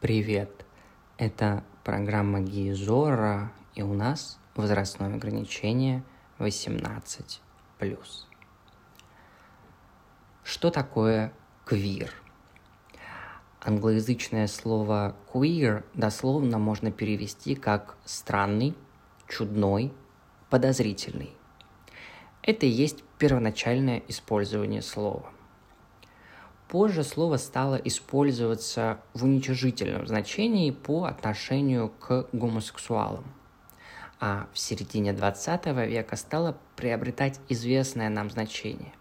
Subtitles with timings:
[0.00, 0.64] Привет!
[1.18, 6.02] Это программа Гизора, и у нас возрастное ограничение
[6.38, 7.38] 18+.
[10.42, 11.34] Что такое
[11.66, 12.14] квир?
[13.60, 18.74] Англоязычное слово queer дословно можно перевести как странный,
[19.28, 19.92] чудной,
[20.48, 21.34] подозрительный.
[22.40, 25.30] Это и есть первоначальное использование слова–
[26.70, 33.24] Позже слово стало использоваться в уничижительном значении по отношению к гомосексуалам.
[34.20, 38.92] А в середине 20 века стало приобретать известное нам значение.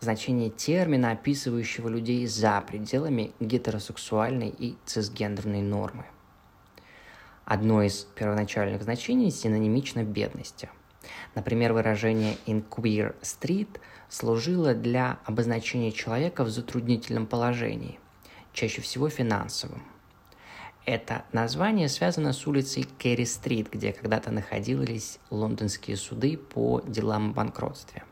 [0.00, 6.06] Значение термина, описывающего людей за пределами гетеросексуальной и цисгендерной нормы.
[7.44, 10.70] Одно из первоначальных значений синонимично бедности.
[11.34, 17.98] Например, выражение «in queer street»– служила для обозначения человека в затруднительном положении,
[18.52, 19.82] чаще всего финансовым.
[20.84, 28.02] Это название связано с улицей Керри-стрит, где когда-то находились лондонские суды по делам о банкротстве.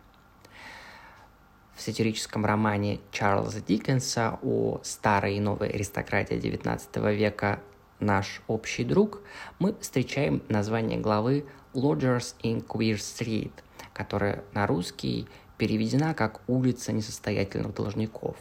[1.74, 7.60] В сатирическом романе Чарльза Диккенса о старой и новой аристократии XIX века
[8.00, 9.20] «Наш общий друг»
[9.58, 13.52] мы встречаем название главы «Lodgers in Queer Street»,
[13.92, 18.36] которая на русский переведена как «улица несостоятельных должников».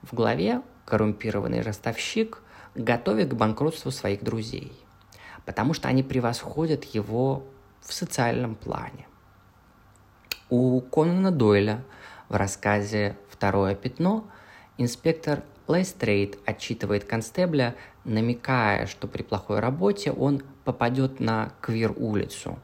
[0.00, 2.42] В главе коррумпированный ростовщик
[2.74, 4.72] готовит к банкротству своих друзей,
[5.44, 7.44] потому что они превосходят его
[7.82, 9.06] в социальном плане.
[10.48, 11.82] У Конана Дойля
[12.28, 14.24] в рассказе «Второе пятно»
[14.78, 22.58] инспектор Лестрейд отчитывает констебля, намекая, что при плохой работе он попадет на квир-улицу,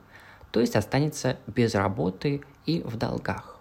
[0.50, 3.58] то есть останется без работы и в долгах.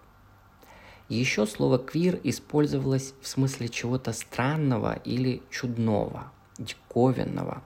[1.08, 7.62] Еще слово «квир» использовалось в смысле чего-то странного или чудного, диковинного.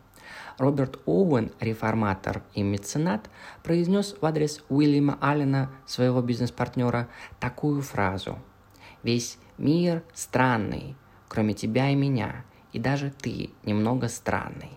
[0.59, 3.29] Роберт Оуэн, реформатор и меценат,
[3.65, 7.09] произнес в адрес Уильяма Аллена, своего бизнес-партнера,
[7.41, 8.39] такую фразу
[9.03, 10.95] «Весь мир странный,
[11.33, 12.45] кроме тебя и меня,
[12.75, 14.73] и даже ты немного странный».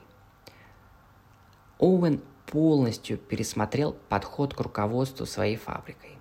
[1.80, 6.18] Оуэн полностью пересмотрел подход к руководству своей фабрикой.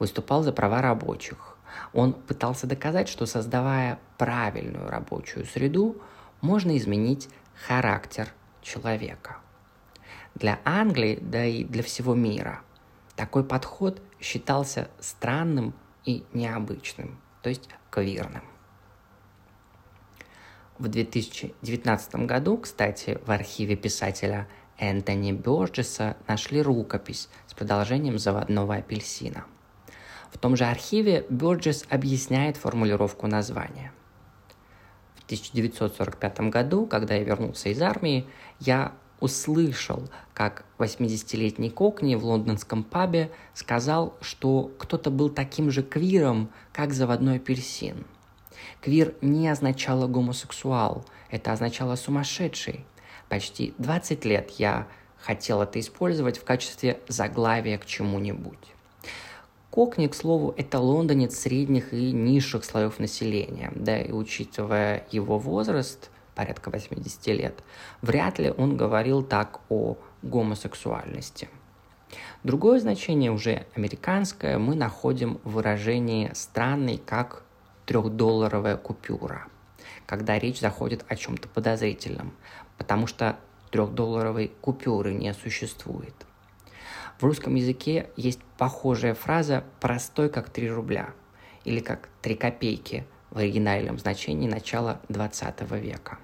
[0.00, 1.56] Выступал за права рабочих,
[1.92, 6.02] он пытался доказать, что создавая правильную рабочую среду,
[6.40, 9.36] можно изменить характер человека.
[10.34, 12.60] Для Англии, да и для всего мира,
[13.14, 15.74] такой подход считался странным
[16.04, 18.42] и необычным, то есть квирным.
[20.78, 24.46] В 2019 году, кстати, в архиве писателя
[24.78, 29.44] Энтони Бёрджеса нашли рукопись с продолжением заводного апельсина–
[30.36, 33.90] в том же архиве Бёрджес объясняет формулировку названия.
[35.14, 38.26] В 1945 году, когда я вернулся из армии,
[38.60, 40.02] я услышал,
[40.34, 47.36] как 80-летний Кокни в лондонском пабе сказал, что кто-то был таким же квиром, как заводной
[47.36, 48.04] апельсин.
[48.80, 52.84] Квир не означало гомосексуал, это означало сумасшедший.
[53.28, 54.86] Почти 20 лет я
[55.18, 58.58] хотел это использовать в качестве заглавия к чему-нибудь.
[59.70, 66.10] Кокни, к слову, это лондонец средних и низших слоев населения, да и учитывая его возраст,
[66.34, 67.62] порядка 80 лет,
[68.00, 71.48] вряд ли он говорил так о гомосексуальности.
[72.44, 77.42] Другое значение, уже американское, мы находим в выражении «странный как
[77.86, 79.46] трехдолларовая купюра»,
[80.04, 82.34] когда речь заходит о чем-то подозрительном,
[82.76, 83.38] потому что
[83.70, 86.14] трехдолларовой купюры не существует–
[87.18, 91.14] в русском языке есть похожая фраза «простой как 3 рубля»
[91.64, 96.18] или как 3 копейки в оригинальном значении начала 20 века.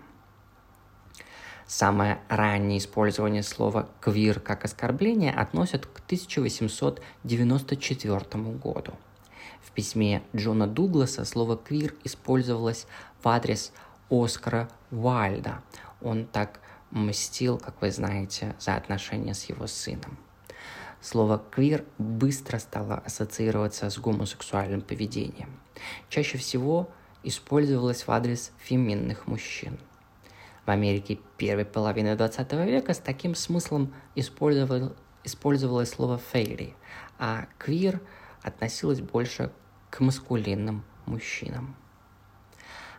[1.67, 8.93] Самое раннее использование слова «квир» как оскорбление относят к 1894 году.
[9.63, 12.87] В письме Джона Дугласа слово «квир» использовалось
[13.23, 13.73] в адрес
[14.11, 15.63] Оскара Уайльда.
[16.01, 16.61] Он так
[16.91, 20.19] мстил, как вы знаете, за отношения с его сыном.
[21.01, 25.59] Слово «квир» быстро стало ассоциироваться с гомосексуальным поведением.
[26.09, 26.91] Чаще всего
[27.25, 29.79] использовалось в адрес феминных мужчин.
[30.65, 34.93] В Америке первой половины 20 века с таким смыслом использовал,
[35.25, 36.75] использовалось слово «фейри»,
[37.19, 38.01] а «квир»
[38.43, 39.53] относилось больше
[39.91, 41.77] к маскулинным мужчинам.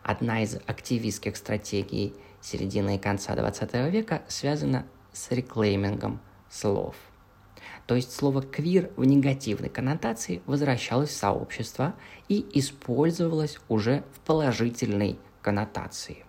[0.02, 6.20] Одна из активистских стратегий середины и конца 20 века связана с реклеймингом
[6.50, 6.96] слов–
[7.86, 11.94] то есть слово «квир» в негативной коннотации возвращалось в сообщество
[12.28, 16.24] и использовалось уже в положительной коннотации.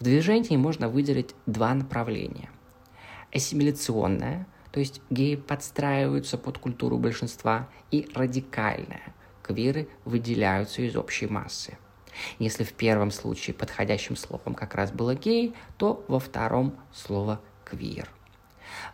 [0.00, 2.50] В движении можно выделить два направления.
[3.32, 11.78] Ассимиляционное, то есть геи подстраиваются под культуру большинства, и радикальное, квиры выделяются из общей массы.
[12.40, 18.10] Если в первом случае подходящим словом как раз было гей, то во втором слово квир.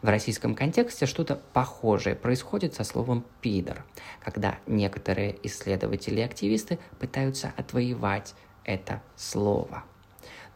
[0.02, 3.86] В российском контексте что-то похожее происходит со словом «пидор»,
[4.22, 8.34] когда некоторые исследователи и активисты пытаются отвоевать
[8.64, 9.84] это слово.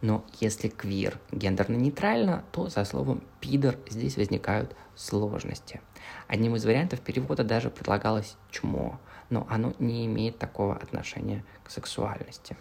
[0.04, 5.80] Но если квир гендерно-нейтрально, то со словом «пидор» здесь возникают сложности.
[6.28, 12.58] Одним из вариантов перевода даже предлагалось «чмо», но оно не имеет такого отношения к сексуальности.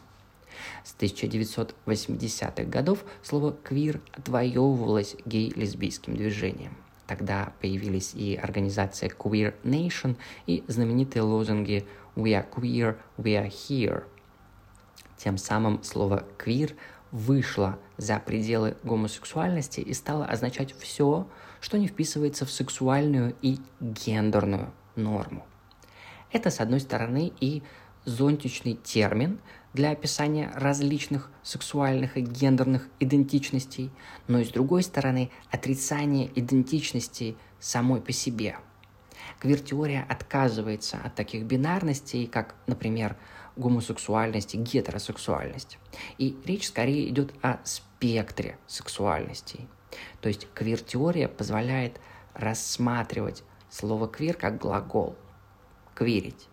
[0.85, 6.77] С 1980-х годов слово «квир» отвоевывалось гей-лесбийским движением.
[7.07, 10.15] Тогда появились и организация Queer Nation,
[10.47, 11.85] и знаменитые лозунги
[12.15, 14.05] «We are queer, we are here».
[15.17, 16.77] Тем самым слово «квир»
[17.13, 21.27] вышло за пределы гомосексуальности и стало означать все,
[21.61, 25.45] что не вписывается в сексуальную и гендерную норму.
[26.31, 27.61] Это, с одной стороны, и
[28.03, 29.39] зонтичный термин
[29.73, 33.91] для описания различных сексуальных и гендерных идентичностей,
[34.27, 38.57] но и, с другой стороны, отрицание идентичности самой по себе.
[39.39, 43.15] Квир-теория отказывается от таких бинарностей, как, например,
[43.55, 45.77] гомосексуальность и гетеросексуальность.
[46.17, 49.67] И речь скорее идет о спектре сексуальностей.
[50.21, 51.99] То есть квир-теория позволяет
[52.33, 55.15] рассматривать слово «квир» как глагол–
[55.95, 56.47] квирить.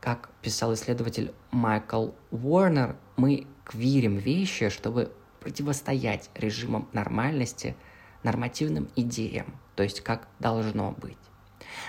[0.00, 7.76] Как писал исследователь Майкл Уорнер, мы квирим вещи, чтобы противостоять режимам нормальности,
[8.22, 11.18] нормативным идеям, то есть как должно быть.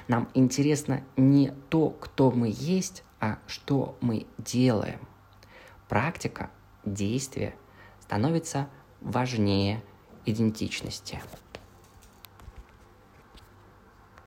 [0.08, 5.00] Нам интересно не то, кто мы есть, а что мы делаем.
[5.88, 6.50] Практика,
[6.86, 7.56] действие
[8.02, 8.70] становится
[9.02, 9.84] важнее
[10.26, 11.22] идентичности.